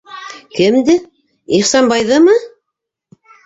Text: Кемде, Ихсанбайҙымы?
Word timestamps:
Кемде, 0.59 0.95
Ихсанбайҙымы? 1.59 2.37